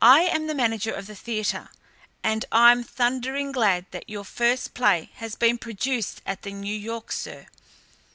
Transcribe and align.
I 0.00 0.22
am 0.22 0.46
the 0.46 0.54
manager 0.54 0.94
of 0.94 1.06
the 1.06 1.14
theatre, 1.14 1.68
and 2.24 2.46
I'm 2.50 2.82
thundering 2.82 3.52
glad 3.52 3.84
that 3.90 4.08
your 4.08 4.24
first 4.24 4.72
play 4.72 5.10
has 5.16 5.34
been 5.36 5.58
produced 5.58 6.22
at 6.24 6.40
the 6.40 6.52
'New 6.54 6.74
York,' 6.74 7.12
sir. 7.12 7.44